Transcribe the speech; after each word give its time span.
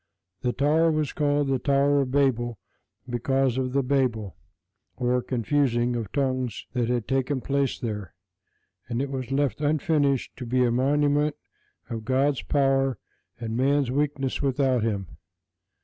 The 0.41 0.51
tower 0.51 0.91
was 0.91 1.13
called 1.13 1.47
the 1.49 1.59
Tower 1.59 2.01
of 2.01 2.09
Babel 2.11 2.57
because 3.07 3.59
of 3.59 3.71
the 3.71 3.83
babel, 3.83 4.35
or 4.97 5.21
confusion, 5.21 5.93
of 5.93 6.11
tongues 6.11 6.65
which 6.71 6.89
had 6.89 7.07
taken 7.07 7.39
place 7.39 7.77
there, 7.77 8.15
and 8.89 8.99
it 8.99 9.11
was 9.11 9.31
left 9.31 9.61
unfinished 9.61 10.35
to 10.37 10.45
be 10.47 10.63
a 10.65 10.71
monument 10.71 11.35
of 11.87 12.03
God's 12.03 12.41
power 12.41 12.97
and 13.39 13.55
man's 13.55 13.91
weakness 13.91 14.41
without 14.41 14.81
Him. 14.81 15.05